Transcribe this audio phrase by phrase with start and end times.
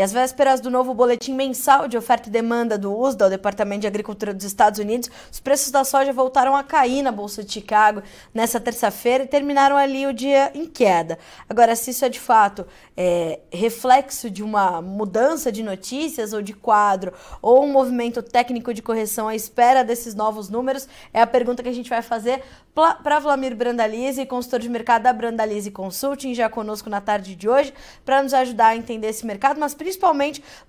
[0.00, 3.82] E às vésperas do novo boletim mensal de oferta e demanda do USDA, o Departamento
[3.82, 7.52] de Agricultura dos Estados Unidos, os preços da soja voltaram a cair na Bolsa de
[7.52, 8.02] Chicago
[8.32, 11.18] nessa terça-feira e terminaram ali o dia em queda.
[11.46, 12.66] Agora, se isso é de fato
[12.96, 17.12] é, reflexo de uma mudança de notícias ou de quadro,
[17.42, 21.68] ou um movimento técnico de correção à espera desses novos números, é a pergunta que
[21.68, 22.42] a gente vai fazer
[22.74, 27.74] para Vlamir Brandalize, consultor de mercado da Brandalize Consulting, já conosco na tarde de hoje,
[28.02, 29.89] para nos ajudar a entender esse mercado, mas principalmente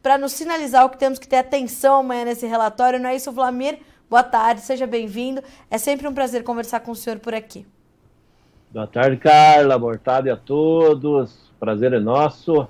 [0.02, 3.00] para nos sinalizar o que temos que ter atenção amanhã nesse relatório.
[3.00, 3.80] Não é isso, Vlamir?
[4.10, 5.42] Boa tarde, seja bem-vindo.
[5.70, 7.66] É sempre um prazer conversar com o senhor por aqui.
[8.72, 9.78] Boa tarde, Carla.
[9.78, 11.52] Boa tarde a todos.
[11.60, 12.68] Prazer é nosso.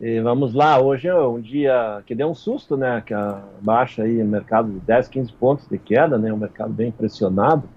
[0.00, 3.02] E vamos lá, hoje é um dia que deu um susto, né?
[3.04, 6.32] Que a baixa aí, mercado de 10, 15 pontos de queda, né?
[6.32, 7.68] Um mercado bem pressionado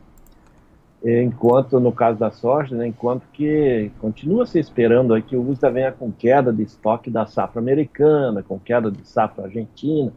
[1.04, 5.70] enquanto no caso da soja, né, enquanto que continua se esperando aí que o USDA
[5.70, 10.14] venha com queda de estoque da safra americana, com queda de safra argentina,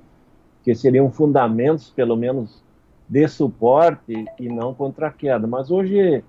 [0.63, 2.63] que seriam fundamentos, pelo menos,
[3.09, 5.47] de suporte e não contra queda.
[5.47, 6.23] Mas hoje,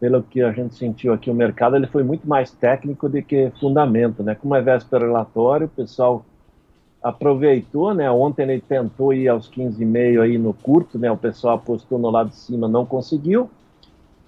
[0.00, 3.50] pelo que a gente sentiu aqui, o mercado ele foi muito mais técnico do que
[3.60, 4.34] fundamento, né?
[4.34, 6.24] Como é véspera relatório, o pessoal
[7.02, 8.10] aproveitou, né?
[8.10, 11.10] Ontem ele tentou ir aos 15,5 aí no curto, né?
[11.10, 13.50] O pessoal apostou no lado de cima, não conseguiu.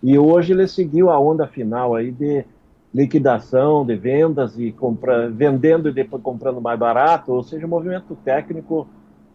[0.06, 2.44] E hoje ele seguiu a onda final aí de
[2.92, 8.86] liquidação, de vendas e compra, vendendo e depois comprando mais barato, ou seja, movimento técnico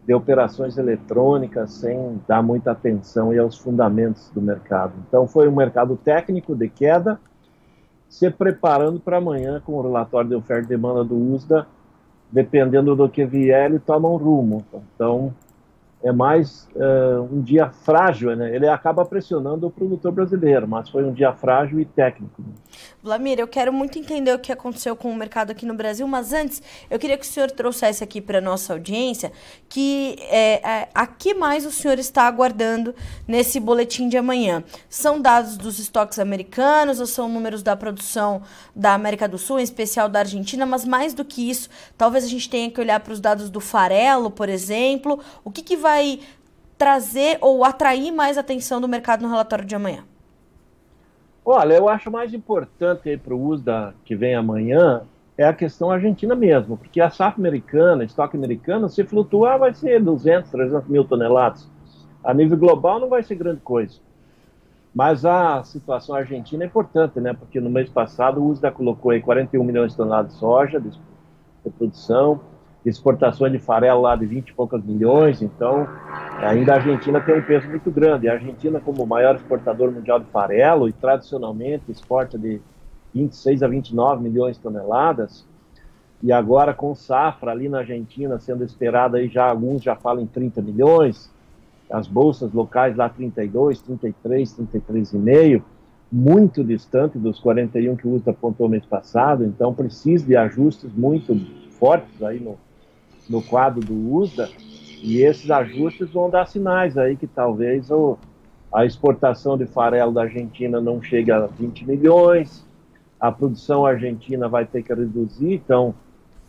[0.06, 4.92] de operações eletrônicas sem dar muita atenção aos fundamentos do mercado.
[5.08, 7.18] Então foi um mercado técnico de queda,
[8.08, 11.66] se preparando para amanhã com o relatório de oferta e demanda do USDA,
[12.30, 14.64] dependendo do que vier, ele toma um rumo.
[14.94, 15.34] Então
[16.02, 18.54] é mais uh, um dia frágil, né?
[18.54, 22.42] Ele acaba pressionando o produtor brasileiro, mas foi um dia frágil e técnico.
[23.02, 26.32] Vlamir, eu quero muito entender o que aconteceu com o mercado aqui no Brasil, mas
[26.32, 29.32] antes eu queria que o senhor trouxesse aqui para nossa audiência
[29.68, 32.94] que é, a que mais o senhor está aguardando
[33.26, 34.64] nesse boletim de amanhã.
[34.88, 38.42] São dados dos estoques americanos ou são números da produção
[38.74, 42.28] da América do Sul, em especial da Argentina, mas mais do que isso, talvez a
[42.28, 45.20] gente tenha que olhar para os dados do farelo, por exemplo.
[45.44, 45.89] O que, que vai
[46.76, 50.04] trazer ou atrair mais atenção do mercado no relatório de amanhã?
[51.44, 55.02] Olha, eu acho mais importante para o USDA que vem amanhã
[55.36, 60.02] é a questão argentina mesmo, porque a safra americana, estoque americano, se flutuar vai ser
[60.02, 61.66] 200, 300 mil toneladas.
[62.22, 63.98] A nível global não vai ser grande coisa.
[64.94, 67.32] Mas a situação argentina é importante, né?
[67.32, 70.90] Porque no mês passado o USDA colocou aí 41 milhões de toneladas de soja de
[71.78, 72.40] produção,
[72.84, 75.86] exportações de farelo lá de 20 e poucos milhões, então
[76.38, 78.28] ainda a Argentina tem um peso muito grande.
[78.28, 82.60] A Argentina, como o maior exportador mundial de farelo, e tradicionalmente exporta de
[83.14, 85.46] 26 a 29 milhões de toneladas,
[86.22, 90.26] e agora com safra ali na Argentina sendo esperada aí já, alguns já falam em
[90.26, 91.30] 30 milhões,
[91.90, 95.62] as bolsas locais lá 32, 33, 33,5,
[96.12, 101.34] muito distante dos 41 que o USDA apontou mês passado, então precisa de ajustes muito
[101.78, 102.58] fortes aí no,
[103.30, 104.50] no quadro do USDA,
[105.02, 108.18] e esses ajustes vão dar sinais aí que talvez o,
[108.74, 112.66] a exportação de farelo da Argentina não chegue a 20 milhões,
[113.20, 115.94] a produção argentina vai ter que reduzir, então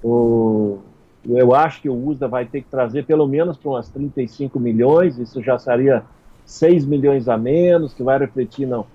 [0.03, 0.79] o,
[1.25, 5.19] eu acho que o USDA vai ter que trazer pelo menos para umas 35 milhões,
[5.19, 6.03] isso já seria
[6.45, 8.87] 6 milhões a menos, que vai refletir no,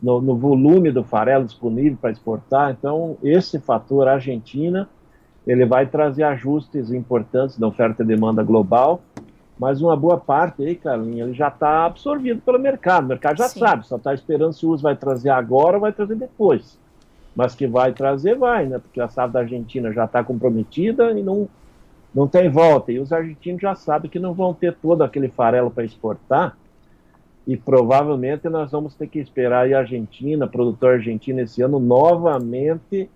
[0.00, 2.70] no, no volume do farelo disponível para exportar.
[2.70, 4.88] Então, esse fator Argentina
[5.46, 9.02] ele vai trazer ajustes importantes da oferta e demanda global,
[9.58, 13.04] mas uma boa parte aí, Carlinhos, ele já está absorvido pelo mercado.
[13.04, 13.60] O mercado já Sim.
[13.60, 16.78] sabe, só está esperando se o uso vai trazer agora ou vai trazer depois.
[17.36, 18.78] Mas que vai trazer, vai, né?
[18.78, 21.48] Porque a safra da Argentina já está comprometida e não,
[22.14, 22.90] não tem volta.
[22.90, 26.56] E os argentinos já sabem que não vão ter todo aquele farelo para exportar.
[27.46, 33.08] E provavelmente nós vamos ter que esperar a Argentina, produtor argentino, esse ano novamente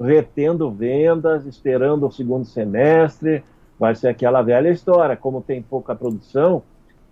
[0.00, 3.44] retendo vendas, esperando o segundo semestre.
[3.78, 5.16] Vai ser aquela velha história.
[5.16, 6.62] Como tem pouca produção,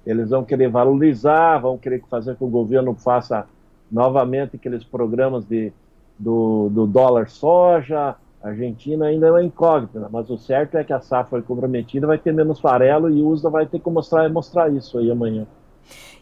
[0.07, 3.47] eles vão querer valorizar, vão querer fazer com que o governo faça
[3.91, 5.73] novamente aqueles programas de,
[6.19, 8.17] do, do dólar soja.
[8.43, 12.07] A Argentina ainda é uma incógnita, mas o certo é que a safra foi comprometida,
[12.07, 15.47] vai ter menos farelo e o USA vai ter que mostrar, mostrar isso aí amanhã.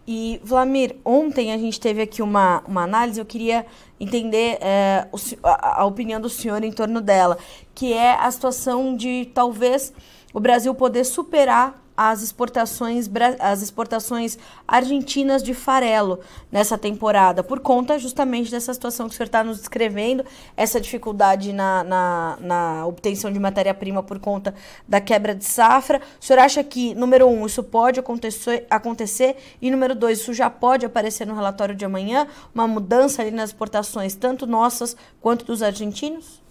[0.06, 3.66] E, Vlamir, ontem a gente teve aqui uma, uma análise, eu queria
[3.98, 7.36] entender é, o, a, a, opinião do senhor em torno dela,
[7.74, 9.92] que é a situação de talvez
[10.32, 13.08] o Brasil poder superar as exportações,
[13.40, 14.38] as exportações
[14.68, 16.20] argentinas de farelo
[16.52, 20.24] nessa temporada, por conta justamente dessa situação que o senhor está nos descrevendo,
[20.56, 24.54] essa dificuldade na, na, na obtenção de matéria-prima por conta
[24.86, 26.00] da quebra de safra.
[26.20, 30.50] O senhor acha que, número um, isso pode acontecer, acontecer e, número dois, isso já
[30.50, 35.62] pode aparecer no relatório de amanhã, uma mudança ali nas exportações, tanto nossas quanto dos
[35.62, 36.45] argentinos?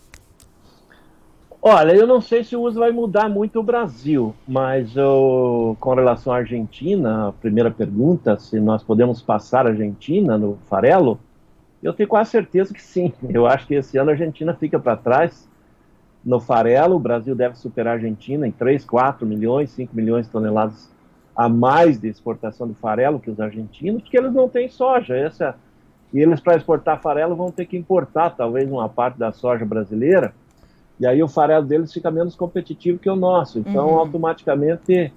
[1.68, 5.96] Olha, eu não sei se o uso vai mudar muito o Brasil, mas eu, com
[5.96, 11.20] relação à Argentina, a primeira pergunta, se nós podemos passar a Argentina no farelo,
[11.82, 13.12] eu tenho quase certeza que sim.
[13.28, 15.50] Eu acho que esse ano a Argentina fica para trás
[16.24, 20.32] no farelo, o Brasil deve superar a Argentina em 3, 4 milhões, 5 milhões de
[20.32, 20.94] toneladas
[21.36, 25.18] a mais de exportação de farelo que os argentinos, porque eles não têm soja.
[25.18, 25.56] Essa,
[26.14, 30.32] e eles, para exportar farelo, vão ter que importar talvez uma parte da soja brasileira
[31.00, 33.60] e aí o farelo deles fica menos competitivo que o nosso.
[33.60, 34.00] Então, uhum.
[34.00, 35.14] automaticamente,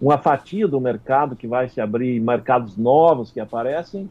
[0.00, 4.08] uma fatia do mercado que vai se abrir, mercados novos que aparecem,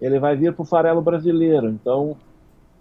[0.00, 1.68] ele vai vir para o farelo brasileiro.
[1.68, 2.16] Então,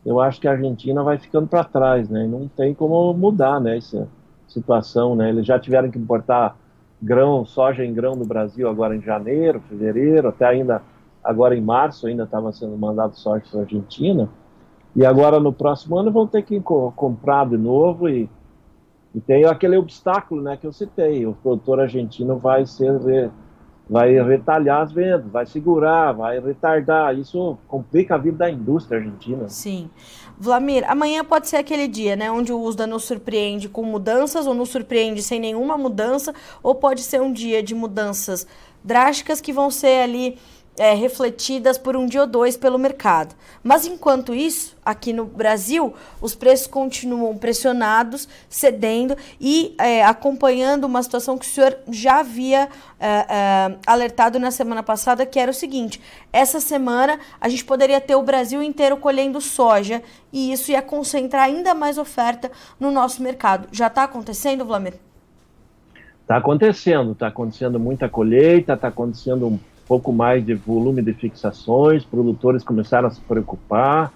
[0.06, 2.26] eu acho que a Argentina vai ficando para trás, né?
[2.26, 4.08] Não tem como mudar, né, essa
[4.48, 5.30] situação, né?
[5.30, 6.56] Eles já tiveram que importar
[7.02, 10.82] grão, soja em grão do Brasil agora em janeiro, fevereiro, até ainda
[11.24, 14.30] agora em março ainda estava sendo mandado soja para a Argentina.
[14.98, 18.28] E agora no próximo ano vão ter que co comprar de novo e,
[19.14, 21.24] e, tem aquele obstáculo, né, que eu citei.
[21.24, 23.30] O produtor argentino vai ser
[23.90, 27.18] vai retalhar as vendas, vai segurar, vai retardar.
[27.18, 29.48] Isso complica a vida da indústria argentina.
[29.48, 29.90] Sim.
[30.38, 34.54] Vlamir, amanhã pode ser aquele dia, né, onde o USDA nos surpreende com mudanças ou
[34.54, 38.48] nos surpreende sem nenhuma mudança, ou pode ser um dia de mudanças
[38.84, 40.38] drásticas que vão ser ali
[40.78, 43.36] é, refletidas por um dia ou dois pelo mercado.
[43.64, 51.02] Mas enquanto isso, aqui no Brasil, os preços continuam pressionados, cedendo e é, acompanhando uma
[51.02, 52.70] situação que o senhor já havia
[53.00, 56.00] é, é, alertado na semana passada, que era o seguinte:
[56.32, 60.02] essa semana a gente poderia ter o Brasil inteiro colhendo soja
[60.32, 63.68] e isso ia concentrar ainda mais oferta no nosso mercado.
[63.72, 64.94] Já está acontecendo, Vladimir?
[66.22, 69.58] Está acontecendo, está acontecendo muita colheita, está acontecendo
[69.88, 74.12] pouco mais de volume de fixações, produtores começaram a se preocupar.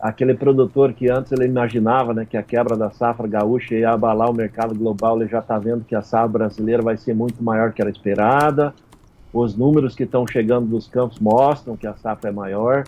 [0.00, 4.30] Aquele produtor que antes ele imaginava né, que a quebra da safra gaúcha ia abalar
[4.30, 7.72] o mercado global, ele já está vendo que a safra brasileira vai ser muito maior
[7.72, 8.74] que era esperada.
[9.32, 12.84] Os números que estão chegando dos campos mostram que a safra é maior.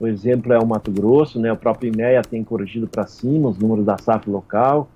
[0.00, 1.52] O exemplo é o Mato Grosso, né?
[1.52, 4.88] o próprio IMEA tem corrigido para cima os números da safra local.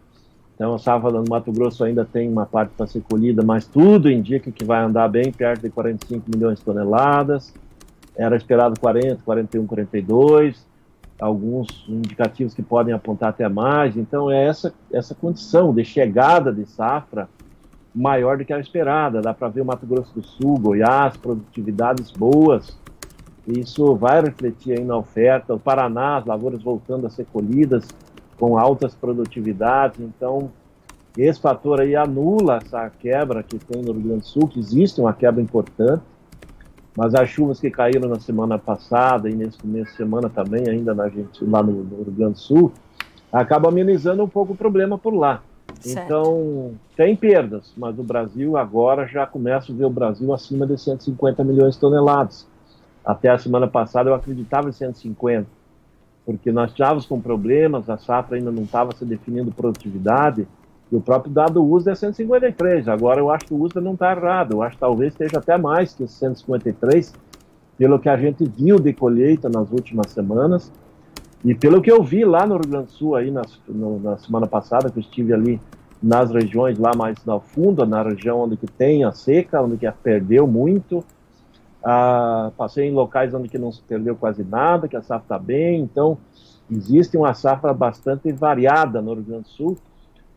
[0.59, 4.11] Então, a safra no Mato Grosso ainda tem uma parte para ser colhida, mas tudo
[4.11, 7.55] indica que vai andar bem perto de 45 milhões de toneladas.
[8.17, 10.67] Era esperado 40, 41, 42.
[11.21, 13.97] Alguns indicativos que podem apontar até mais.
[13.97, 17.29] Então, é essa, essa condição de chegada de safra
[17.95, 19.21] maior do que a esperada.
[19.21, 22.77] Dá para ver o Mato Grosso do Sul, Goiás, produtividades boas.
[23.47, 25.55] Isso vai refletir aí na oferta.
[25.55, 27.87] O Paraná, as lavouras voltando a ser colhidas
[28.39, 30.01] com altas produtividades.
[30.01, 30.51] Então,
[31.17, 35.01] esse fator aí anula essa quebra que tem no Rio Grande do Sul, que existe
[35.01, 36.03] uma quebra importante,
[36.97, 40.95] mas as chuvas que caíram na semana passada e nesse começo de semana também, ainda
[40.95, 42.73] na gente, lá no, no Rio Grande do Sul,
[43.33, 45.43] acaba amenizando um pouco o problema por lá.
[45.81, 46.05] Certo.
[46.05, 50.79] Então, tem perdas, mas o Brasil agora já começa a ver o Brasil acima de
[50.79, 52.47] 150 milhões de toneladas.
[53.05, 55.58] Até a semana passada eu acreditava em 150
[56.29, 60.47] porque nós estávamos com problemas, a safra ainda não estava se definindo produtividade,
[60.93, 62.87] e o próprio dado USDA é 153.
[62.87, 65.57] Agora eu acho que o USDA não está errado, eu acho que talvez esteja até
[65.57, 67.15] mais que 153,
[67.79, 70.71] pelo que a gente viu de colheita nas últimas semanas,
[71.43, 74.19] e pelo que eu vi lá no Rio Grande do Sul, aí na, no, na
[74.19, 75.59] semana passada, que eu estive ali
[76.03, 79.91] nas regiões lá mais no fundo, na região onde que tem a seca, onde que
[80.03, 81.03] perdeu muito,
[81.85, 85.39] ah, passei em locais onde que não se perdeu quase nada, que a safra está
[85.39, 86.19] bem, então
[86.71, 89.79] existe uma safra bastante variada no Rio Grande do Sul,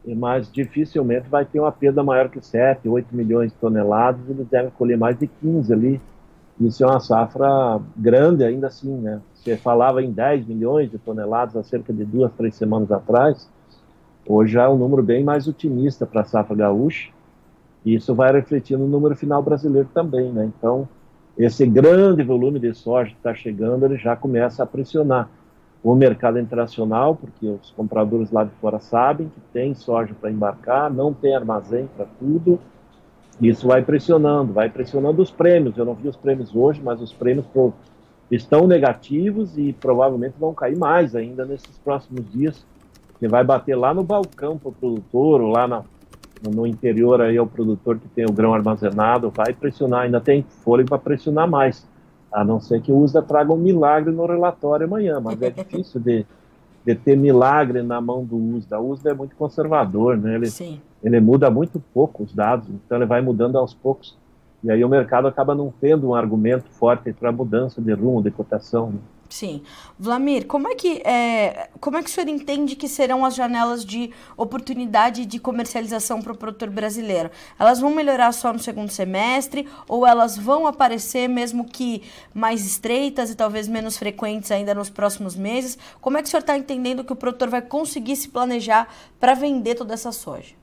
[0.05, 4.71] mas dificilmente vai ter uma perda maior que 7, 8 milhões de toneladas, eles devem
[4.71, 6.01] colher mais de 15 ali.
[6.59, 9.21] Isso é uma safra grande ainda assim, né?
[9.35, 13.49] Você falava em 10 milhões de toneladas há cerca de duas, três semanas atrás,
[14.27, 17.09] hoje é um número bem mais otimista para a safra gaúcha,
[17.83, 20.45] e isso vai refletir no número final brasileiro também, né?
[20.45, 20.87] Então,
[21.37, 25.29] esse grande volume de soja que está chegando, ele já começa a pressionar
[25.83, 30.91] o mercado internacional, porque os compradores lá de fora sabem que tem soja para embarcar,
[30.91, 32.59] não tem armazém para tudo.
[33.41, 35.75] Isso vai pressionando, vai pressionando os prêmios.
[35.77, 37.73] Eu não vi os prêmios hoje, mas os prêmios pro,
[38.29, 42.63] estão negativos e provavelmente vão cair mais ainda nesses próximos dias,
[43.17, 45.83] que vai bater lá no balcão para o produtor, lá na,
[46.49, 50.43] no interior aí é o produtor que tem o grão armazenado, vai pressionar, ainda tem
[50.63, 51.87] fôlego para pressionar mais,
[52.31, 55.99] a não ser que o USDA traga um milagre no relatório amanhã, mas é difícil
[55.99, 56.25] de,
[56.85, 58.79] de ter milagre na mão do USDA.
[58.79, 60.35] O USDA é muito conservador, né?
[60.35, 60.81] Ele, Sim.
[61.03, 64.17] ele muda muito pouco os dados, então ele vai mudando aos poucos.
[64.63, 68.31] E aí o mercado acaba não tendo um argumento forte para mudança de rumo, de
[68.31, 68.91] cotação.
[68.91, 68.99] Né?
[69.31, 69.63] Sim.
[69.97, 73.85] Vlamir, como é que é, como é que o senhor entende que serão as janelas
[73.85, 77.31] de oportunidade de comercialização para o produtor brasileiro?
[77.57, 83.31] Elas vão melhorar só no segundo semestre ou elas vão aparecer mesmo que mais estreitas
[83.31, 85.77] e talvez menos frequentes ainda nos próximos meses?
[86.01, 89.33] Como é que o senhor está entendendo que o produtor vai conseguir se planejar para
[89.33, 90.55] vender toda essa soja?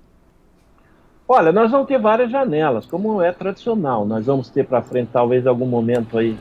[1.26, 4.04] Olha, nós vamos ter várias janelas, como é tradicional.
[4.04, 6.36] Nós vamos ter para frente talvez algum momento aí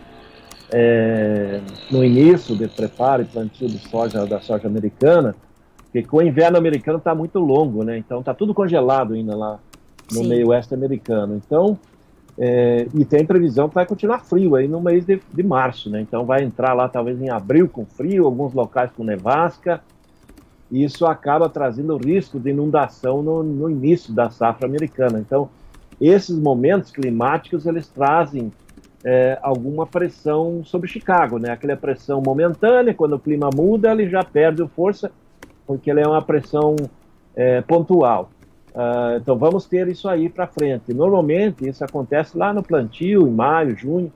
[0.72, 5.36] é, no início de preparo e plantio de soja da soja americana,
[5.92, 7.98] porque o inverno americano está muito longo, né?
[7.98, 9.60] Então está tudo congelado ainda lá
[10.12, 10.28] no Sim.
[10.28, 11.36] meio oeste americano.
[11.36, 11.78] Então
[12.38, 16.02] é, e tem previsão que vai continuar frio aí no mês de, de, março, né?
[16.02, 19.82] Então vai entrar lá talvez em abril com frio, alguns locais com nevasca.
[20.70, 25.20] E isso acaba trazendo risco de inundação no, no início da safra americana.
[25.20, 25.50] Então
[26.00, 28.52] esses momentos climáticos eles trazem
[29.04, 31.51] é, alguma pressão sobre Chicago, né?
[31.51, 35.12] Aquela pressão momentânea, quando o clima muda, ele já perde força,
[35.66, 36.75] porque ele é uma pressão
[37.36, 38.30] é, pontual.
[38.77, 40.94] Uh, então vamos ter isso aí para frente.
[40.94, 44.13] Normalmente isso acontece lá no plantio, em maio, junho,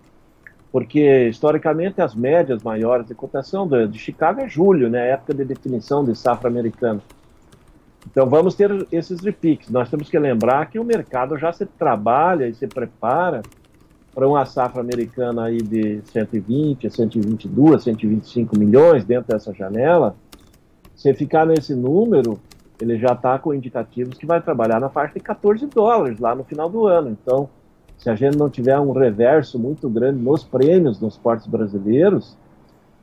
[0.71, 5.09] porque historicamente as médias maiores de cotação de, de Chicago é julho, né?
[5.09, 7.01] Época de definição de safra americana.
[8.09, 9.69] Então vamos ter esses repiques.
[9.69, 13.41] Nós temos que lembrar que o mercado já se trabalha e se prepara
[14.13, 20.15] para uma safra americana aí de 120 a 122, 125 milhões dentro dessa janela,
[20.95, 22.39] se ficar nesse número,
[22.79, 26.43] ele já está com indicativos que vai trabalhar na faixa de 14 dólares lá no
[26.43, 27.09] final do ano.
[27.09, 27.49] Então,
[27.97, 32.37] se a gente não tiver um reverso muito grande nos prêmios nos portos brasileiros,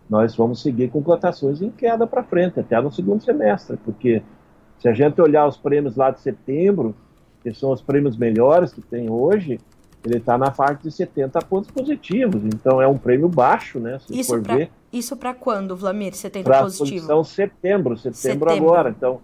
[0.08, 4.22] nós vamos seguir com cotações em queda para frente, até no segundo semestre, porque
[4.78, 6.94] se a gente olhar os prêmios lá de setembro,
[7.42, 9.58] que são os prêmios melhores que tem hoje,
[10.05, 13.99] ele está na faixa de 70 pontos positivos, então é um prêmio baixo, né?
[13.99, 16.14] Se isso para isso para quando, Vlamir?
[16.14, 17.07] 70 pra positivo?
[17.07, 18.90] Para setembro, setembro, setembro agora.
[18.90, 19.21] Então,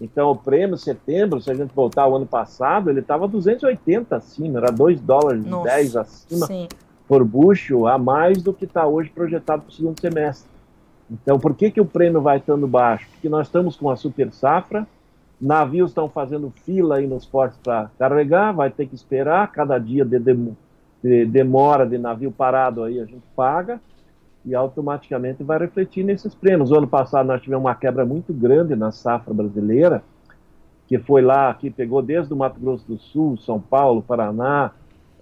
[0.00, 4.58] então o prêmio setembro, se a gente voltar ao ano passado, ele estava 280 acima,
[4.58, 6.68] era 2 dólares Nossa, 10 acima sim.
[7.06, 10.50] por bucho, a mais do que está hoje projetado para o segundo semestre.
[11.10, 13.06] Então, por que, que o prêmio vai estando baixo?
[13.12, 14.86] Porque nós estamos com a super safra,
[15.42, 20.04] navios estão fazendo fila aí nos portos para carregar, vai ter que esperar, cada dia
[20.04, 20.52] de, de,
[21.02, 23.80] de, demora de navio parado aí a gente paga
[24.44, 26.70] e automaticamente vai refletir nesses prêmios.
[26.70, 30.02] O ano passado nós tivemos uma quebra muito grande na safra brasileira,
[30.86, 34.70] que foi lá, que pegou desde o Mato Grosso do Sul, São Paulo, Paraná,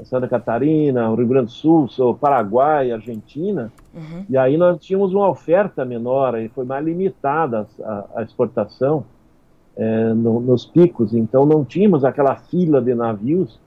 [0.05, 4.25] Santa Catarina, o Rio Grande do Sul, Paraguai, Argentina, uhum.
[4.29, 9.05] e aí nós tínhamos uma oferta menor, e foi mais limitada a, a exportação,
[9.77, 13.59] é, no, nos picos, então não tínhamos aquela fila de navios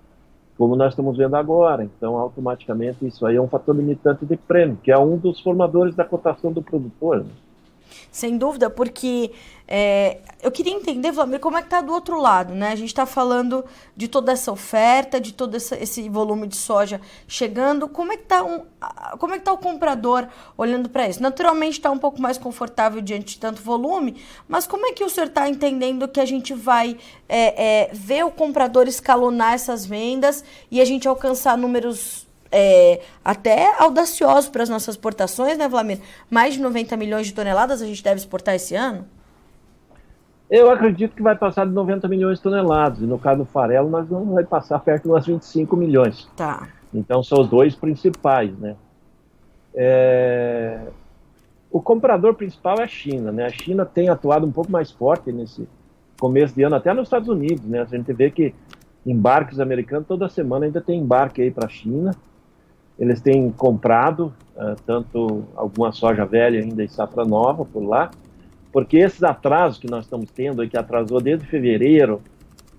[0.57, 1.83] como nós estamos vendo agora.
[1.83, 5.95] Então, automaticamente, isso aí é um fator limitante de prêmio, que é um dos formadores
[5.95, 7.19] da cotação do produtor.
[7.19, 7.31] Né?
[8.11, 9.31] Sem dúvida, porque
[9.67, 12.71] é, eu queria entender, Vlamir, como é que está do outro lado, né?
[12.71, 13.63] A gente está falando
[13.95, 17.87] de toda essa oferta, de todo essa, esse volume de soja chegando.
[17.87, 18.65] Como é que está um,
[19.17, 21.21] como é que tá o comprador olhando para isso?
[21.21, 25.09] Naturalmente está um pouco mais confortável diante de tanto volume, mas como é que o
[25.09, 26.97] senhor está entendendo que a gente vai
[27.29, 33.73] é, é, ver o comprador escalonar essas vendas e a gente alcançar números é, até
[33.81, 35.99] audaciosos para as nossas exportações, né, Vlamir?
[36.29, 39.05] Mais de 90 milhões de toneladas a gente deve exportar esse ano?
[40.49, 42.99] Eu acredito que vai passar de 90 milhões de toneladas.
[42.99, 46.29] E no caso do farelo, nós vamos vai passar perto de umas 25 milhões.
[46.37, 46.67] Tá.
[46.93, 48.75] Então são os dois principais, né?
[49.73, 50.79] É...
[51.71, 53.47] O comprador principal é a China, né?
[53.47, 55.67] A China tem atuado um pouco mais forte nesse
[56.19, 57.81] começo de ano, até nos Estados Unidos, né?
[57.81, 58.53] A gente vê que
[59.03, 62.15] embarques americanos toda semana ainda tem embarque aí para a China.
[62.97, 68.11] Eles têm comprado uh, tanto alguma soja velha ainda e safra nova por lá,
[68.71, 72.21] porque esses atrasos que nós estamos tendo, que atrasou desde fevereiro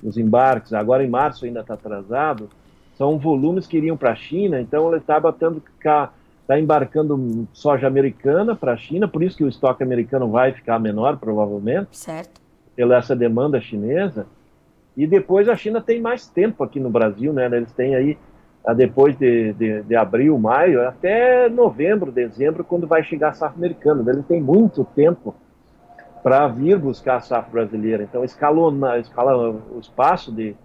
[0.02, 2.49] os embarques, agora em março ainda está atrasado,
[2.97, 7.49] são volumes que iriam para a China, então ele estava tendo que ficar está embarcando
[7.52, 11.97] soja americana para a China, por isso que o estoque americano vai ficar menor, provavelmente.
[11.97, 12.40] Certo.
[12.76, 14.26] Pela essa demanda chinesa.
[14.97, 17.47] E depois a China tem mais tempo aqui no Brasil, né?
[17.47, 18.18] Eles têm aí,
[18.73, 24.11] depois de, de, de abril, maio, até novembro, dezembro, quando vai chegar a safra americana.
[24.11, 25.35] Eles têm muito tempo
[26.23, 28.04] para vir buscar a safra brasileira.
[28.04, 30.56] Então, escalona, escala o espaço de,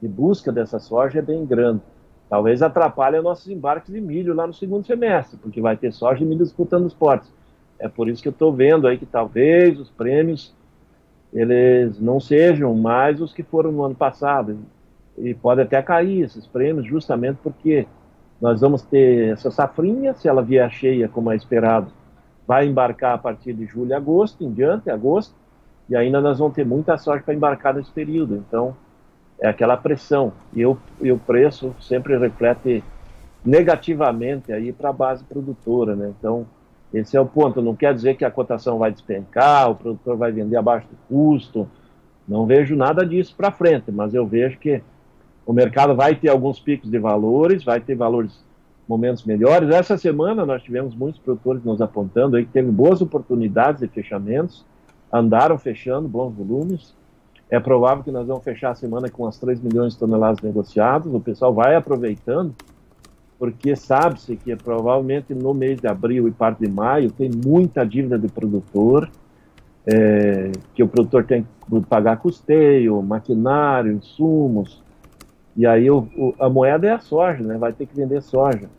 [0.00, 1.82] de busca dessa soja é bem grande.
[2.30, 6.26] Talvez atrapalhe nossos embarques de milho lá no segundo semestre, porque vai ter soja e
[6.26, 7.32] milho disputando os portos.
[7.78, 10.54] É por isso que eu estou vendo aí que talvez os prêmios
[11.32, 14.58] eles não sejam mais os que foram no ano passado.
[15.20, 17.86] E pode até cair esses prêmios, justamente porque
[18.40, 21.90] nós vamos ter essa safrinha, se ela vier cheia como é esperado,
[22.46, 25.34] vai embarcar a partir de julho agosto, em diante, agosto,
[25.88, 28.36] e ainda nós vamos ter muita sorte para embarcar nesse período.
[28.36, 28.76] Então,
[29.40, 30.32] é aquela pressão.
[30.52, 32.82] E o, e o preço sempre reflete
[33.44, 36.12] negativamente aí para a base produtora, né?
[36.18, 36.46] Então,
[36.92, 37.62] esse é o ponto.
[37.62, 41.68] Não quer dizer que a cotação vai despencar, o produtor vai vender abaixo do custo.
[42.26, 44.82] Não vejo nada disso para frente, mas eu vejo que
[45.48, 48.44] o mercado vai ter alguns picos de valores, vai ter valores,
[48.86, 49.70] momentos melhores.
[49.70, 54.66] Essa semana nós tivemos muitos produtores nos apontando aí que teve boas oportunidades de fechamentos,
[55.10, 56.94] andaram fechando bons volumes.
[57.48, 61.10] É provável que nós vamos fechar a semana com umas 3 milhões de toneladas negociadas.
[61.10, 62.54] O pessoal vai aproveitando
[63.38, 68.18] porque sabe-se que provavelmente no mês de abril e parte de maio tem muita dívida
[68.18, 69.10] de produtor,
[69.86, 74.86] é, que o produtor tem que pagar custeio, maquinário, insumos,
[75.58, 77.58] e aí o, o, a moeda é a soja, né?
[77.58, 78.70] vai ter que vender soja.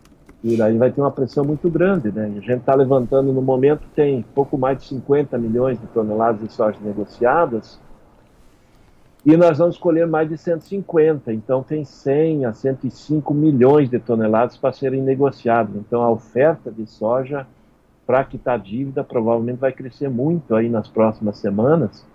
[0.41, 2.09] E daí vai ter uma pressão muito grande.
[2.09, 2.23] Né?
[2.23, 6.53] A gente está levantando, no momento, tem pouco mais de 50 milhões de toneladas de
[6.53, 7.77] soja negociadas,
[9.25, 14.55] e nós vamos escolher mais de 150, então tem 100 a 105 milhões de toneladas
[14.55, 15.75] para serem negociadas.
[15.75, 17.45] Então a oferta de soja
[18.07, 22.05] para quitar dívida provavelmente vai crescer muito aí nas próximas semanas,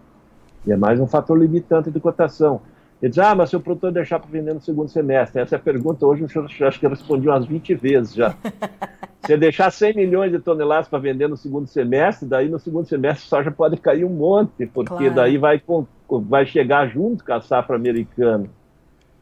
[0.67, 2.63] e é mais um fator limitante de cotação.
[3.05, 5.39] Ele diz, ah, mas se o produtor deixar para vender no segundo semestre?
[5.39, 8.35] Essa é a pergunta hoje, eu acho que eu respondi umas 20 vezes já.
[9.27, 13.27] Se deixar 100 milhões de toneladas para vender no segundo semestre, daí no segundo semestre
[13.27, 15.15] a soja pode cair um monte, porque claro.
[15.15, 15.63] daí vai,
[16.09, 18.47] vai chegar junto com a safra americana.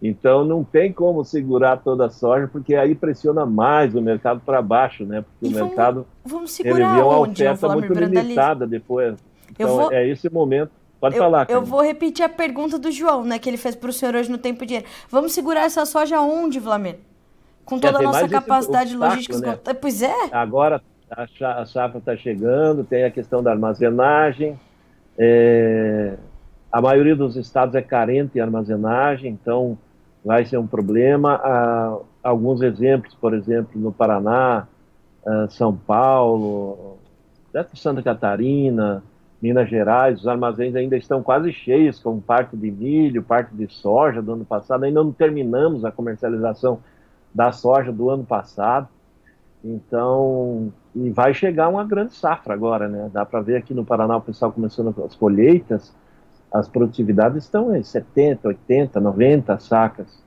[0.00, 4.62] Então não tem como segurar toda a soja, porque aí pressiona mais o mercado para
[4.62, 5.22] baixo, né?
[5.22, 9.16] Porque e o vamos, mercado vamos segurar ele vê uma onde, oferta muito limitada depois.
[9.50, 9.92] Então vou...
[9.92, 10.70] é esse momento.
[11.02, 11.50] Pode eu, falar.
[11.50, 13.36] Eu vou repetir a pergunta do João, né?
[13.36, 14.86] Que ele fez para o senhor hoje no Tempo Dinheiro.
[15.10, 16.98] Vamos segurar essa soja onde, Vlamir?
[17.64, 19.60] Com toda a nossa capacidade logística.
[19.66, 19.74] Né?
[19.80, 20.14] Pois é.
[20.30, 24.56] Agora a safra está chegando, tem a questão da armazenagem.
[25.18, 26.14] É,
[26.70, 29.76] a maioria dos estados é carente em armazenagem, então
[30.24, 31.34] vai ser um problema.
[31.42, 34.68] Ah, alguns exemplos, por exemplo, no Paraná,
[35.26, 36.96] ah, São Paulo,
[37.74, 39.02] Santa Catarina,
[39.42, 44.22] Minas Gerais, os armazéns ainda estão quase cheios, com parte de milho, parte de soja
[44.22, 44.84] do ano passado.
[44.84, 46.78] Ainda não terminamos a comercialização
[47.34, 48.86] da soja do ano passado.
[49.64, 53.10] Então, e vai chegar uma grande safra agora, né?
[53.12, 55.92] Dá para ver aqui no Paraná o pessoal começando as colheitas,
[56.52, 60.22] as produtividades estão em 70, 80, 90 sacas.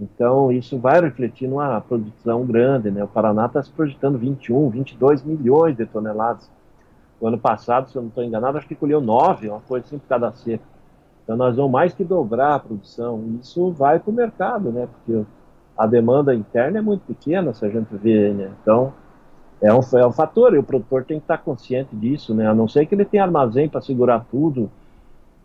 [0.00, 3.04] Então, isso vai refletir numa produção grande, né?
[3.04, 6.50] O Paraná está se projetando 21, 22 milhões de toneladas.
[7.20, 9.98] O ano passado, se eu não estou enganado, acho que colheu 9, uma coisa assim
[9.98, 10.64] por cada seca.
[11.22, 13.38] Então, nós vamos mais que dobrar a produção.
[13.40, 14.86] Isso vai para o mercado, né?
[14.86, 15.24] Porque
[15.76, 18.50] a demanda interna é muito pequena, se a gente vê, né?
[18.60, 18.92] Então,
[19.60, 22.46] é um, é um fator, e o produtor tem que estar consciente disso, né?
[22.46, 24.70] A não ser que ele tenha armazém para segurar tudo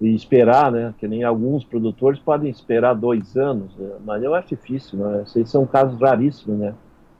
[0.01, 0.93] e esperar, né?
[0.97, 3.91] Que nem alguns produtores podem esperar dois anos, né?
[4.05, 5.23] mas eu acho difícil, né?
[5.23, 6.73] Esses são casos raríssimos, né?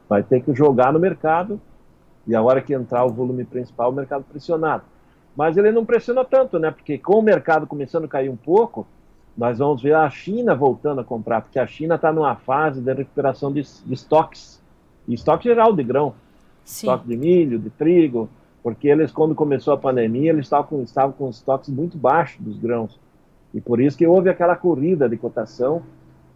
[0.10, 1.62] Vai ter que jogar no mercado
[2.30, 4.84] e a hora que entrar o volume principal, o mercado pressionado.
[5.36, 6.70] Mas ele não pressiona tanto, né?
[6.70, 8.86] Porque com o mercado começando a cair um pouco,
[9.36, 12.94] nós vamos ver a China voltando a comprar, porque a China está numa fase de
[12.94, 14.62] recuperação de, de estoques,
[15.08, 16.14] e estoque geral de grão,
[16.64, 16.86] Sim.
[16.86, 18.30] estoque de milho, de trigo,
[18.62, 22.60] porque eles, quando começou a pandemia, eles estavam com, estavam com estoques muito baixos dos
[22.60, 23.00] grãos,
[23.52, 25.82] e por isso que houve aquela corrida de cotação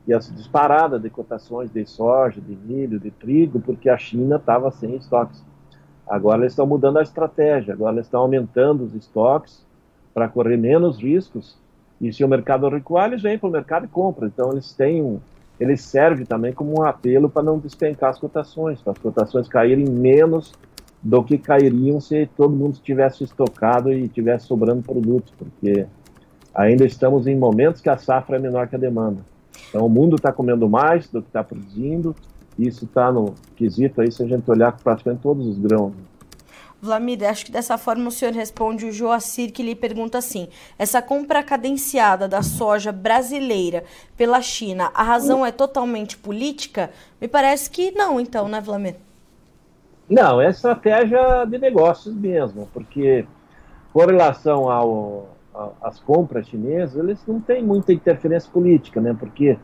[0.07, 4.71] e as disparadas de cotações de soja, de milho, de trigo, porque a China estava
[4.71, 5.43] sem estoques.
[6.07, 9.65] Agora eles estão mudando a estratégia, agora eles estão aumentando os estoques
[10.13, 11.57] para correr menos riscos
[11.99, 14.27] e se o mercado recuar, eles vêm para o mercado e compram.
[14.27, 15.19] Então eles têm um,
[15.59, 19.85] eles servem também como um apelo para não despencar as cotações, para as cotações caírem
[19.85, 20.51] menos
[21.01, 25.85] do que cairiam se todo mundo tivesse estocado e tivesse sobrando produtos, porque
[26.53, 29.21] ainda estamos em momentos que a safra é menor que a demanda.
[29.69, 32.15] Então o mundo está comendo mais do que está produzindo,
[32.57, 35.93] isso está no quesito aí se a gente olhar praticamente todos os grãos.
[36.81, 41.01] Vlamir, acho que dessa forma o senhor responde o Joacir, que lhe pergunta assim: essa
[41.01, 43.85] compra cadenciada da soja brasileira
[44.17, 46.89] pela China, a razão é totalmente política?
[47.21, 48.95] Me parece que não, então, né, Vlamir?
[50.09, 53.25] Não, é estratégia de negócios mesmo, porque
[53.93, 55.29] com relação ao,
[55.81, 59.15] às compras chinesas, eles não têm muita interferência política, né?
[59.17, 59.57] Porque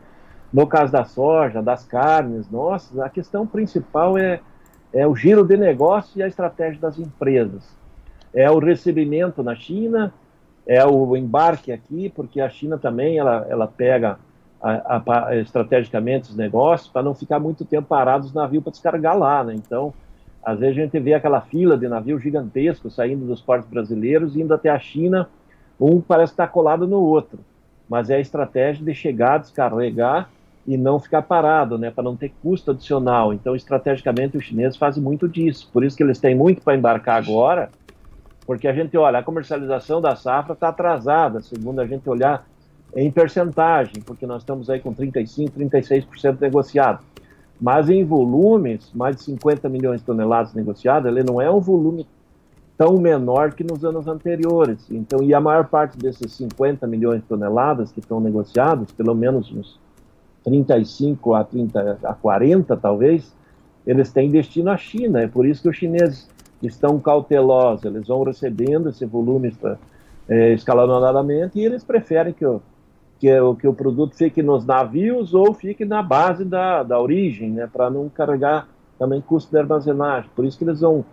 [0.52, 4.40] No caso da soja, das carnes, nossa, a questão principal é,
[4.92, 7.62] é o giro de negócio e a estratégia das empresas.
[8.34, 10.12] É o recebimento na China,
[10.66, 14.18] é o embarque aqui, porque a China também ela, ela pega
[14.60, 18.72] a, a, a, estrategicamente os negócios para não ficar muito tempo parados os navios para
[18.72, 19.54] descarregar lá, né?
[19.54, 19.94] Então,
[20.44, 24.52] às vezes a gente vê aquela fila de navios gigantescos saindo dos portos brasileiros indo
[24.52, 25.28] até a China,
[25.78, 27.38] um parece estar colado no outro,
[27.88, 30.28] mas é a estratégia de chegar, descarregar
[30.70, 33.34] e não ficar parado, né, para não ter custo adicional.
[33.34, 35.68] Então, estrategicamente, os chineses fazem muito disso.
[35.72, 37.70] Por isso que eles têm muito para embarcar agora,
[38.46, 42.46] porque a gente olha, a comercialização da safra está atrasada, segundo a gente olhar
[42.94, 47.00] em percentagem, porque nós estamos aí com 35%, 36% negociado.
[47.60, 52.06] Mas em volumes, mais de 50 milhões de toneladas negociadas, ele não é um volume
[52.78, 54.86] tão menor que nos anos anteriores.
[54.88, 59.50] Então, e a maior parte desses 50 milhões de toneladas que estão negociados, pelo menos
[59.50, 59.80] uns
[60.44, 63.34] 35 a 30 a 40 talvez,
[63.86, 65.20] eles têm destino à China.
[65.20, 66.28] É por isso que os chineses
[66.62, 69.52] estão cautelosos, eles vão recebendo esse volume
[70.28, 72.60] é, escalonadamente e eles preferem que o,
[73.18, 77.50] que, o, que o produto fique nos navios ou fique na base da, da origem,
[77.50, 80.30] né, para não carregar também custo de armazenagem.
[80.36, 81.04] Por isso que eles vão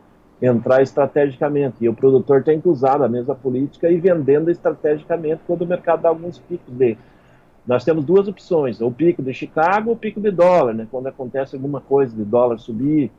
[0.41, 1.77] entrar estrategicamente.
[1.81, 6.01] E o produtor tem que usar a mesma política e vendendo estrategicamente quando o mercado
[6.01, 6.97] dá alguns picos de.
[7.67, 10.87] Nós temos duas opções, o pico de Chicago ou o pico de dólar, né?
[10.89, 13.11] Quando acontece alguma coisa de dólar subir,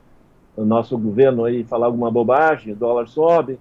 [0.57, 3.59] o nosso governo aí falar alguma bobagem, o dólar sobe,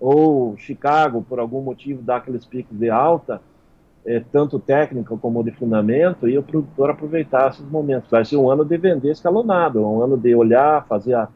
[0.00, 3.40] ou Chicago, por algum motivo, dá aqueles picos de alta,
[4.04, 8.10] é, tanto técnica como de fundamento, e o produtor aproveitar esses momentos.
[8.10, 11.28] Vai ser um ano de vender escalonado, um ano de olhar, fazer a,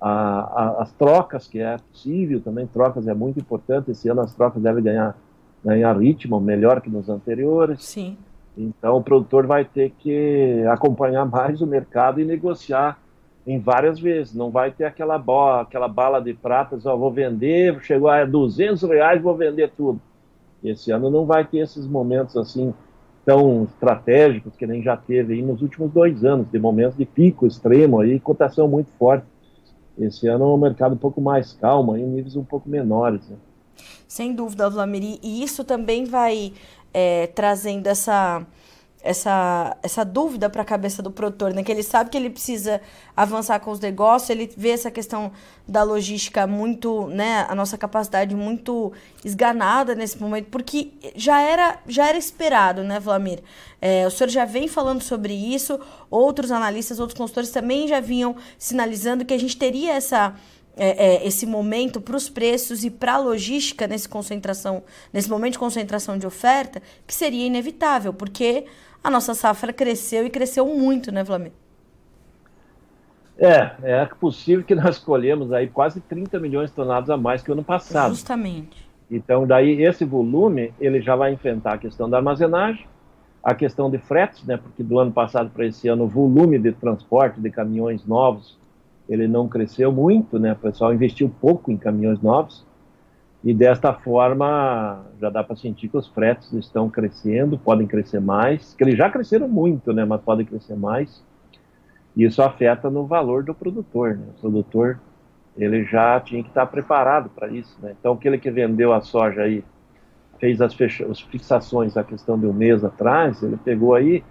[0.00, 4.32] a, a, as trocas, que é possível também, trocas é muito importante, esse ano as
[4.32, 5.14] trocas devem ganhar,
[5.62, 7.84] ganhar ritmo melhor que nos anteriores.
[7.84, 8.16] Sim.
[8.58, 12.98] Então o produtor vai ter que acompanhar mais o mercado e negociar
[13.46, 17.80] em várias vezes, não vai ter aquela bola, aquela bala de prata, só vou vender,
[17.80, 19.98] chegou a 200 reais, vou vender tudo.
[20.62, 22.74] Esse ano não vai ter esses momentos assim
[23.24, 27.46] tão estratégicos que nem já teve aí nos últimos dois anos, de momentos de pico
[27.46, 29.26] extremo aí, cotação muito forte.
[29.98, 33.26] Esse ano é um mercado um pouco mais calmo, em níveis um pouco menores.
[33.28, 33.36] Né?
[34.06, 35.18] Sem dúvida, Vlamir.
[35.22, 36.52] E isso também vai
[36.92, 38.46] é, trazendo essa
[39.00, 41.62] essa, essa dúvida para a cabeça do produtor, né?
[41.62, 42.80] Que ele sabe que ele precisa
[43.16, 45.32] avançar com os negócios, ele vê essa questão
[45.66, 47.46] da logística muito, né?
[47.48, 48.92] A nossa capacidade muito
[49.24, 53.40] esganada nesse momento, porque já era, já era esperado, né, Vlamir?
[53.80, 55.78] É, o senhor já vem falando sobre isso,
[56.10, 60.34] outros analistas, outros consultores também já vinham sinalizando que a gente teria essa
[60.78, 65.52] é, é, esse momento para os preços e para a logística nesse concentração, nesse momento
[65.52, 68.64] de concentração de oferta, que seria inevitável, porque
[69.02, 71.54] a nossa safra cresceu e cresceu muito, né, Flamengo?
[73.38, 77.50] É, é possível que nós colhemos aí quase 30 milhões de toneladas a mais que
[77.50, 78.10] o ano passado.
[78.10, 78.88] Justamente.
[79.10, 82.86] Então, daí esse volume, ele já vai enfrentar a questão da armazenagem,
[83.42, 86.72] a questão de fretes, né, porque do ano passado para esse ano o volume de
[86.72, 88.57] transporte de caminhões novos,
[89.08, 92.66] ele não cresceu muito, né, o pessoal investiu pouco em caminhões novos,
[93.42, 98.74] e desta forma, já dá para sentir que os fretes estão crescendo, podem crescer mais,
[98.74, 101.22] que eles já cresceram muito, né, mas podem crescer mais.
[102.16, 104.26] E isso afeta no valor do produtor, né?
[104.36, 104.98] O produtor,
[105.56, 107.94] ele já tinha que estar preparado para isso, né?
[107.98, 109.62] Então, aquele que vendeu a soja aí,
[110.40, 110.76] fez as,
[111.08, 114.24] as fixações a questão de um mês atrás, ele pegou aí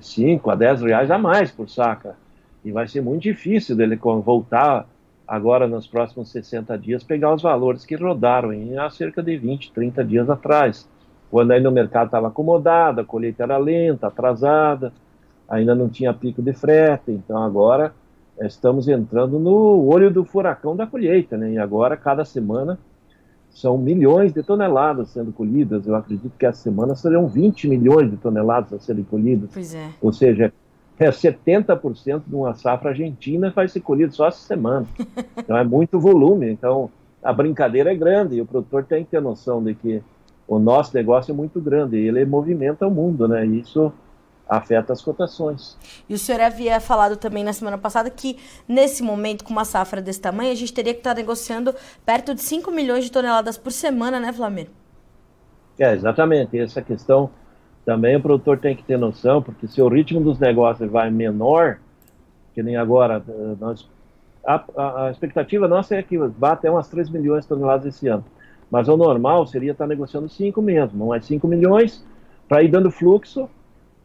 [0.00, 2.16] 5 a 10 reais a mais por saca.
[2.64, 4.86] E vai ser muito difícil dele voltar
[5.26, 9.72] agora nos próximos 60 dias, pegar os valores que rodaram em há cerca de 20,
[9.72, 10.88] 30 dias atrás,
[11.30, 14.92] quando ainda o mercado estava acomodado, a colheita era lenta, atrasada,
[15.48, 17.92] ainda não tinha pico de frete, então agora
[18.38, 21.52] eh, estamos entrando no olho do furacão da colheita, né?
[21.52, 22.78] E agora, cada semana,
[23.50, 25.86] são milhões de toneladas sendo colhidas.
[25.86, 29.50] Eu acredito que essa semana serão 20 milhões de toneladas a serem colhidas.
[29.52, 29.90] Pois é.
[30.00, 30.52] Ou seja,
[30.98, 34.86] é 70% de uma safra argentina vai ser colhido só essa semana.
[35.36, 36.50] Então é muito volume.
[36.50, 36.90] Então
[37.22, 40.02] a brincadeira é grande e o produtor tem que ter noção de que
[40.46, 43.46] o nosso negócio é muito grande e ele movimenta o mundo, né?
[43.46, 43.92] E isso
[44.48, 45.76] afeta as cotações.
[46.08, 50.00] E o senhor havia falado também na semana passada que nesse momento, com uma safra
[50.00, 53.70] desse tamanho, a gente teria que estar negociando perto de 5 milhões de toneladas por
[53.70, 54.70] semana, né, Flamengo?
[55.78, 56.58] É, exatamente.
[56.58, 57.30] Essa questão
[57.88, 61.78] também o produtor tem que ter noção, porque se o ritmo dos negócios vai menor,
[62.52, 63.88] que nem agora, eh, nós,
[64.46, 68.06] a, a, a expectativa nossa é que vá até umas 3 milhões de toneladas esse
[68.06, 68.26] ano.
[68.70, 72.04] Mas o normal seria estar negociando 5 mesmo, não é 5 milhões,
[72.46, 73.48] para ir dando fluxo,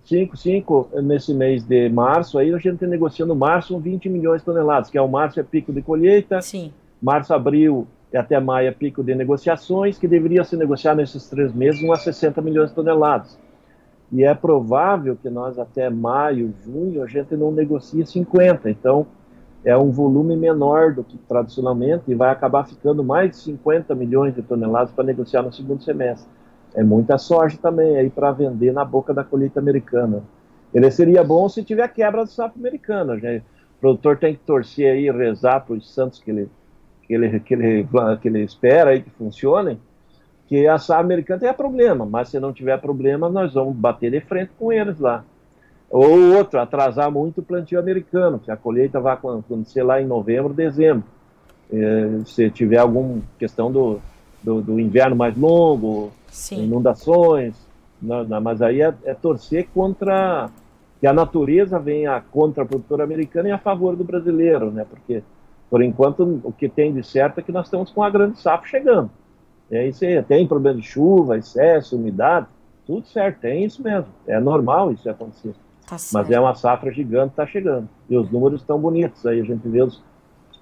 [0.06, 4.46] 5, 5 nesse mês de março, aí a gente está negociando março 20 milhões de
[4.46, 6.72] toneladas, que é o março é pico de colheita, Sim.
[7.02, 11.54] março, abril e até maio é pico de negociações, que deveria se negociar nesses três
[11.54, 13.38] meses umas 60 milhões de toneladas.
[14.12, 18.70] E é provável que nós até maio, junho, a gente não negocie 50.
[18.70, 19.08] Então,
[19.66, 24.36] é um volume menor do que tradicionalmente e vai acabar ficando mais de 50 milhões
[24.36, 26.30] de toneladas para negociar no segundo semestre.
[26.76, 30.24] É muita soja também aí para vender na boca da colheita americana.
[30.74, 33.16] Ele seria bom se tiver quebra do safra americana.
[33.16, 33.38] Né?
[33.78, 36.50] O produtor tem que torcer aí, rezar para os santos que ele,
[37.04, 37.88] que, ele, que, ele,
[38.22, 39.80] que ele espera aí que funcionem,
[40.48, 44.52] que a americana tem problema, mas se não tiver problema, nós vamos bater de frente
[44.58, 45.24] com eles lá.
[45.90, 50.54] Ou outro, atrasar muito o plantio americano, que a colheita vai acontecer lá em novembro,
[50.54, 51.04] dezembro.
[51.72, 54.00] É, se tiver alguma questão do,
[54.44, 56.64] do, do inverno mais longo, Sim.
[56.64, 57.56] inundações,
[58.02, 60.50] não, não, mas aí é, é, torcer contra
[61.00, 64.86] que a natureza venha contra a produtora americana e a favor do brasileiro, né?
[64.90, 65.24] Porque
[65.70, 68.68] por enquanto o que tem de certo é que nós estamos com a grande safra
[68.68, 69.10] chegando.
[69.88, 72.48] Isso aí, tem problema de chuva, excesso, umidade,
[72.86, 74.08] tudo certo, tem isso mesmo.
[74.28, 75.54] É normal isso acontecer.
[75.88, 77.90] Tá mas é uma safra gigante, está chegando.
[78.10, 80.02] E os números estão bonitos aí, a gente vê os,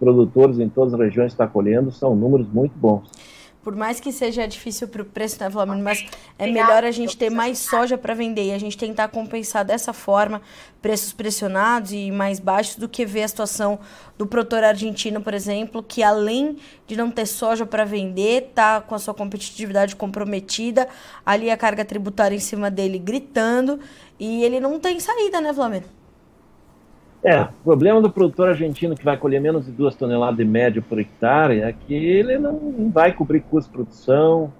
[0.01, 3.07] produtores em todas as regiões que estão tá colhendo, são números muito bons
[3.63, 6.05] por mais que seja difícil para o preço, né, Flamengo, mas
[6.37, 9.93] é melhor a gente ter mais soja para vender e a gente tentar compensar dessa
[9.93, 10.41] forma
[10.81, 13.79] preços pressionados e mais baixos do que ver a situação
[14.17, 18.95] do produtor argentino, por exemplo, que além de não ter soja para vender, tá com
[18.95, 20.87] a sua competitividade comprometida,
[21.23, 23.79] ali a carga tributária em cima dele gritando
[24.19, 26.00] e ele não tem saída, né, Flamengo?
[27.23, 30.81] É, o problema do produtor argentino que vai colher menos de duas toneladas de média
[30.81, 34.51] por hectare é que ele não vai cobrir custo de produção,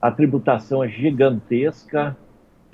[0.00, 2.16] a tributação é gigantesca.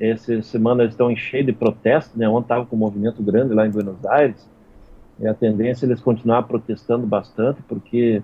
[0.00, 2.26] Essa semana eles estão em cheio de protesto, né?
[2.26, 4.48] Ontem estava com um movimento grande lá em Buenos Aires.
[5.20, 8.22] E a tendência é eles continuar protestando bastante, porque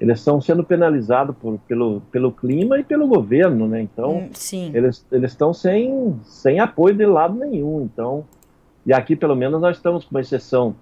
[0.00, 3.82] eles estão sendo penalizados por, pelo, pelo clima e pelo governo, né?
[3.82, 4.72] Então, hum, Sim.
[4.74, 7.82] eles eles estão sem, sem apoio de lado nenhum.
[7.82, 8.24] Então,
[8.90, 10.74] e aqui, pelo menos, nós estamos com uma exceção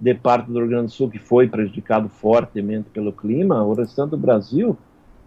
[0.00, 4.12] de parte do Rio Grande do Sul que foi prejudicado fortemente pelo clima, o restante
[4.12, 4.78] do Brasil,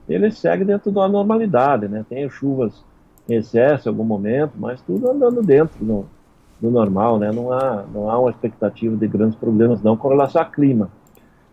[0.10, 2.04] ele segue dentro da normalidade, né?
[2.10, 2.84] Tem chuvas
[3.30, 6.08] em excesso em algum momento, mas tudo andando dentro do,
[6.60, 7.32] do normal, né?
[7.32, 10.90] Não há, não há uma expectativa de grandes problemas não com relação ao clima.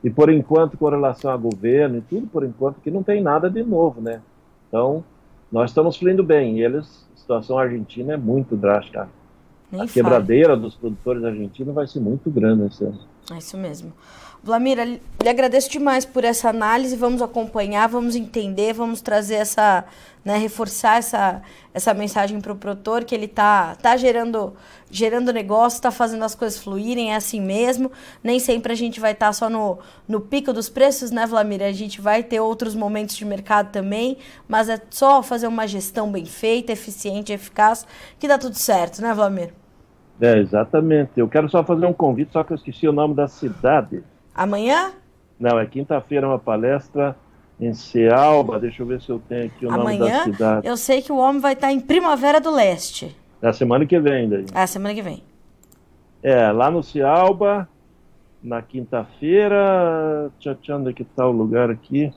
[0.03, 3.51] E por enquanto, com relação ao governo e tudo, por enquanto, que não tem nada
[3.51, 4.23] de novo, né?
[4.67, 5.05] Então,
[5.53, 6.59] nós estamos fluindo bem.
[6.61, 9.20] Eles, a situação argentina é muito drástica.
[9.71, 12.99] Nem a quebradeira dos produtores argentinos vai ser muito grande esse ano.
[13.31, 13.93] É isso mesmo.
[14.43, 16.97] Vlamira, lhe agradeço demais por essa análise.
[16.97, 19.85] Vamos acompanhar, vamos entender, vamos trazer essa,
[20.25, 21.43] né, reforçar essa,
[21.75, 24.55] essa mensagem para o produtor que ele tá, tá gerando,
[24.91, 27.93] gerando negócio, está fazendo as coisas fluírem, é assim mesmo.
[28.25, 29.79] Nem sempre a gente vai estar tá só no,
[30.09, 31.67] no pico dos preços, né, Vlamira?
[31.67, 34.17] A gente vai ter outros momentos de mercado também,
[34.49, 37.87] mas é só fazer uma gestão bem feita, eficiente, eficaz,
[38.19, 39.60] que dá tudo certo, né, Vlamira?
[40.21, 41.13] É, exatamente.
[41.17, 44.03] Eu quero só fazer um convite, só que eu esqueci o nome da cidade.
[44.35, 44.93] Amanhã?
[45.39, 47.17] Não, é quinta-feira uma palestra
[47.59, 48.61] em Cealba.
[48.61, 50.67] Deixa eu ver se eu tenho aqui o Amanhã, nome da cidade.
[50.67, 53.17] Eu sei que o homem vai estar em Primavera do Leste.
[53.41, 54.47] É a semana que vem daí.
[54.55, 55.23] É a semana que vem.
[56.23, 57.67] É, lá no Cealba,
[58.43, 60.31] na quinta-feira.
[60.39, 62.13] Tchau, tchau, onde é que está o lugar aqui?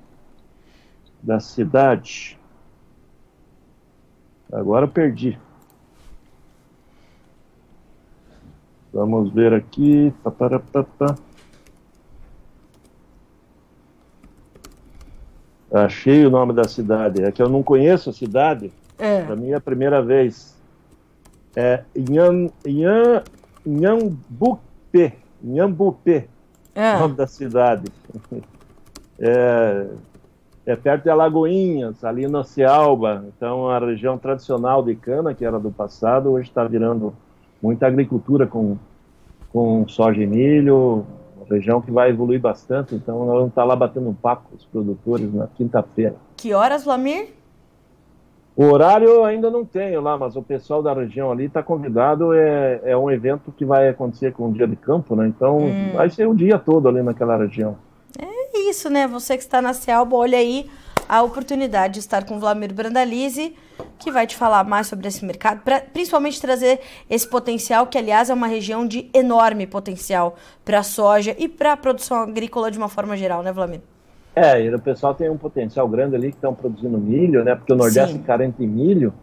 [1.21, 2.37] Da cidade.
[4.51, 5.39] Agora eu perdi.
[8.93, 10.13] Vamos ver aqui.
[15.71, 17.23] Achei o nome da cidade.
[17.23, 18.71] É que eu não conheço a cidade.
[18.99, 19.23] É.
[19.23, 20.55] Para mim é a primeira vez.
[21.55, 23.23] É Inham, Inham,
[23.65, 25.13] Inhambupe.
[25.43, 26.29] Inhambupe.
[26.75, 26.95] É.
[26.95, 27.91] O nome da cidade.
[29.19, 29.87] É,
[30.65, 33.23] é perto de Alagoinhas, ali no Cealba.
[33.27, 37.15] Então, a região tradicional de cana, que era do passado, hoje está virando
[37.63, 38.77] muita agricultura com,
[39.53, 41.05] com soja e milho,
[41.37, 44.55] uma região que vai evoluir bastante, então nós vamos estar lá batendo um papo com
[44.57, 46.15] os produtores na quinta-feira.
[46.35, 47.29] Que horas, Vlamir?
[48.55, 52.33] O horário eu ainda não tenho lá, mas o pessoal da região ali está convidado.
[52.33, 55.27] É, é um evento que vai acontecer com o dia de campo, né?
[55.27, 55.91] Então hum.
[55.93, 57.75] vai ser o dia todo ali naquela região.
[58.19, 59.07] É isso, né?
[59.07, 60.69] Você que está na Cialba, olha aí
[61.13, 63.53] a oportunidade de estar com o Vlamir Brandalize,
[63.99, 68.31] que vai te falar mais sobre esse mercado, pra, principalmente trazer esse potencial, que aliás
[68.31, 72.79] é uma região de enorme potencial para a soja e para a produção agrícola de
[72.79, 73.81] uma forma geral, né, Vlamir?
[74.35, 77.53] É, e o pessoal tem um potencial grande ali que estão produzindo milho, né?
[77.53, 78.21] Porque o Nordeste Sim.
[78.23, 79.13] é carente de milho.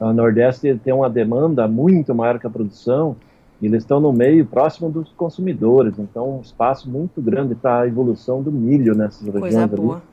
[0.00, 3.14] O Nordeste tem uma demanda muito maior que a produção,
[3.62, 7.86] e eles estão no meio próximo dos consumidores, então um espaço muito grande para a
[7.86, 9.94] evolução do milho nessas Coisa regiões boa.
[9.98, 10.09] ali.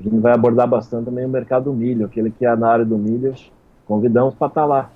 [0.00, 2.84] A gente vai abordar bastante também o mercado do milho, aquele que é na área
[2.86, 3.34] do milho,
[3.86, 4.90] convidamos para estar tá lá.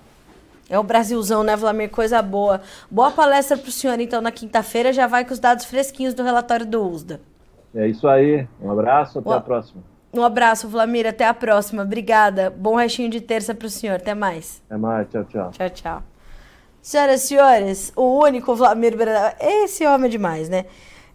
[0.68, 1.90] É o Brasilzão, né, Vlamir?
[1.90, 2.62] Coisa boa.
[2.90, 4.94] Boa palestra para o senhor, então, na quinta-feira.
[4.94, 7.20] Já vai com os dados fresquinhos do relatório do USDA.
[7.74, 8.48] É isso aí.
[8.62, 9.82] Um abraço, até a próxima.
[10.10, 11.06] Um abraço, Vlamir.
[11.06, 11.82] Até a próxima.
[11.82, 12.48] Obrigada.
[12.48, 13.96] Bom restinho de terça para o senhor.
[13.96, 14.62] Até mais.
[14.66, 15.08] Até mais.
[15.10, 15.50] Tchau, tchau.
[15.50, 16.02] Tchau, tchau.
[16.80, 18.94] Senhoras e senhores, o único Vlamir
[19.40, 20.66] Esse homem é demais, né?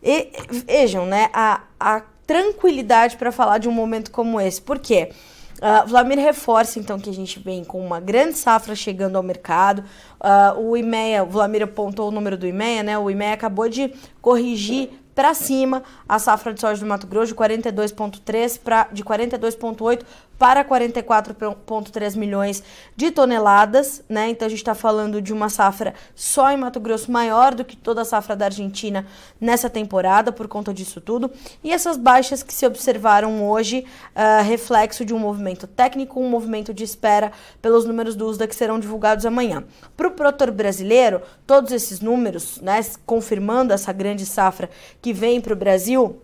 [0.01, 0.31] E,
[0.65, 1.29] vejam, né?
[1.31, 4.61] A, a tranquilidade para falar de um momento como esse.
[4.61, 5.09] Por quê?
[5.55, 9.83] Uh, Vladimir reforça então que a gente vem com uma grande safra chegando ao mercado.
[10.21, 12.99] Uh, o IMEA, o Vladimir apontou o número do IMEA, né?
[12.99, 17.35] O IMEA acabou de corrigir para cima a safra de soja do Mato Grosso de
[17.35, 20.03] 42,3 para de 42,8
[20.39, 22.63] para 44,3 milhões
[22.95, 24.29] de toneladas, né?
[24.29, 27.75] Então a gente está falando de uma safra só em Mato Grosso maior do que
[27.75, 29.05] toda a safra da Argentina
[29.39, 31.29] nessa temporada por conta disso tudo.
[31.61, 36.73] E essas baixas que se observaram hoje, uh, reflexo de um movimento técnico, um movimento
[36.73, 39.65] de espera pelos números do USDA que serão divulgados amanhã.
[39.97, 44.69] Para o produtor brasileiro, todos esses números, né, confirmando essa grande safra
[45.01, 46.21] que vem para o Brasil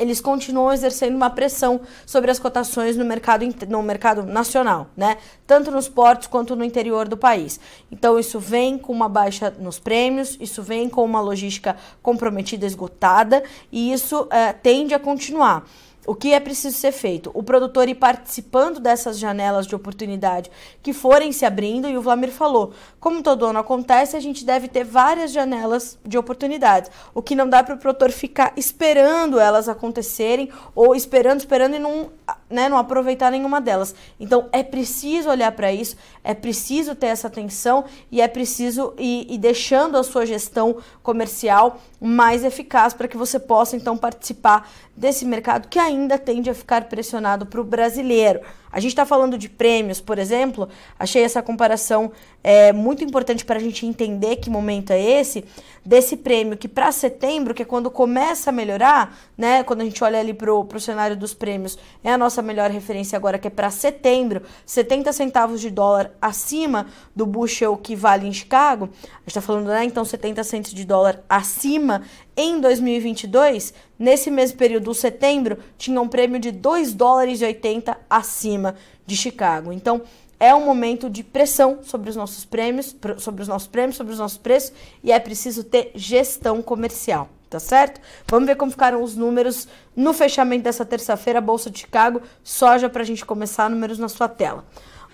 [0.00, 5.18] eles continuam exercendo uma pressão sobre as cotações no mercado, no mercado nacional, né?
[5.46, 7.58] Tanto nos portos quanto no interior do país.
[7.90, 13.42] Então, isso vem com uma baixa nos prêmios, isso vem com uma logística comprometida, esgotada,
[13.70, 15.64] e isso é, tende a continuar.
[16.08, 17.30] O que é preciso ser feito?
[17.34, 20.50] O produtor ir participando dessas janelas de oportunidade
[20.82, 24.68] que forem se abrindo, e o Vlamir falou, como todo ano acontece, a gente deve
[24.68, 26.90] ter várias janelas de oportunidades.
[27.12, 31.78] O que não dá para o produtor ficar esperando elas acontecerem, ou esperando, esperando e
[31.78, 32.08] não,
[32.48, 33.94] né, não aproveitar nenhuma delas.
[34.18, 35.94] Então é preciso olhar para isso,
[36.24, 41.78] é preciso ter essa atenção e é preciso ir, ir deixando a sua gestão comercial
[42.00, 46.88] mais eficaz para que você possa então participar desse mercado que ainda tende a ficar
[46.88, 48.40] pressionado para o brasileiro.
[48.70, 52.12] A gente está falando de prêmios, por exemplo, achei essa comparação
[52.44, 55.44] é, muito importante para a gente entender que momento é esse,
[55.84, 59.62] desse prêmio que para setembro, que é quando começa a melhorar, né?
[59.62, 63.16] Quando a gente olha ali para o cenário dos prêmios, é a nossa melhor referência
[63.16, 68.32] agora, que é para setembro, 70 centavos de dólar acima do bushel que vale em
[68.32, 68.90] Chicago.
[68.92, 69.84] A gente está falando, né?
[69.84, 72.02] Então, 70 centavos de dólar acima
[72.36, 78.57] em 2022, nesse mesmo período, setembro, tinha um prêmio de 2 dólares e 80 acima
[79.06, 79.72] de Chicago.
[79.72, 80.02] Então,
[80.40, 84.18] é um momento de pressão sobre os nossos prêmios, sobre os nossos prêmios, sobre os
[84.18, 88.00] nossos preços, e é preciso ter gestão comercial, tá certo?
[88.28, 89.66] Vamos ver como ficaram os números
[89.96, 94.28] no fechamento dessa terça-feira, Bolsa de Chicago, soja para a gente começar, números na sua
[94.28, 94.64] tela.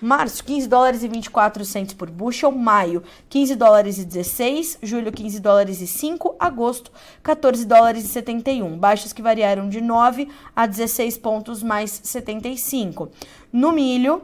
[0.01, 2.51] Março, 15 dólares e 24 centos por bushel.
[2.51, 4.79] Maio, 15 dólares e 16.
[4.83, 6.35] Julho, 15 dólares e 5.
[6.39, 6.91] Agosto,
[7.23, 8.77] 14 dólares e 71.
[8.77, 13.09] Baixas que variaram de 9 a 16 pontos mais 75.
[13.51, 14.21] No milho,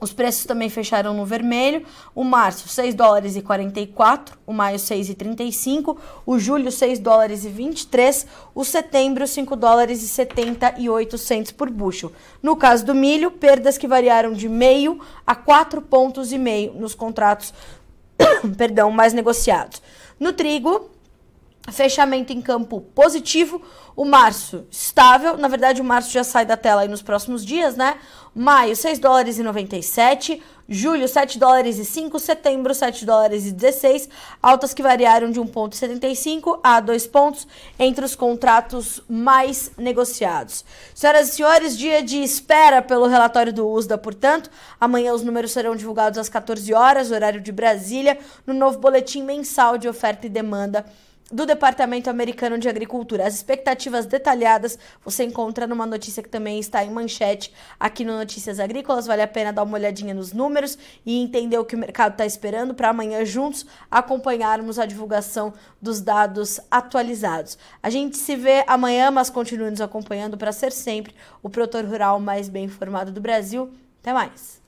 [0.00, 1.84] os preços também fecharam no vermelho.
[2.14, 4.38] O março, 6 dólares e 44.
[4.46, 5.98] O maio, 6 e 35.
[6.24, 8.26] O julho, 6 dólares e 23.
[8.54, 12.12] O setembro, 5 dólares e 78 centos por bucho.
[12.42, 16.94] No caso do milho, perdas que variaram de meio a 4 pontos e meio nos
[16.94, 17.52] contratos
[18.56, 19.82] perdão, mais negociados.
[20.18, 20.90] No trigo,
[21.70, 23.60] Fechamento em campo positivo.
[23.94, 25.36] O março estável.
[25.36, 27.98] Na verdade, o março já sai da tela aí nos próximos dias, né?
[28.38, 30.40] Maio, 6 dólares e 97.
[30.68, 32.20] Julho, 7 dólares e 5.
[32.20, 34.08] Setembro, 7 dólares e 16.
[34.40, 37.48] Altas que variaram de 1,75 a 2 pontos
[37.80, 40.64] entre os contratos mais negociados.
[40.94, 44.48] Senhoras e senhores, dia de espera pelo relatório do USDA, portanto.
[44.80, 49.76] Amanhã os números serão divulgados às 14 horas, horário de Brasília, no novo boletim mensal
[49.76, 50.86] de oferta e demanda
[51.30, 53.26] do Departamento Americano de Agricultura.
[53.26, 58.58] As expectativas detalhadas você encontra numa notícia que também está em manchete aqui no Notícias
[58.58, 59.06] Agrícolas.
[59.06, 62.24] Vale a pena dar uma olhadinha nos números e entender o que o mercado está
[62.24, 67.58] esperando para amanhã juntos acompanharmos a divulgação dos dados atualizados.
[67.82, 72.18] A gente se vê amanhã, mas continue nos acompanhando para ser sempre o produtor rural
[72.18, 73.70] mais bem informado do Brasil.
[74.00, 74.67] Até mais!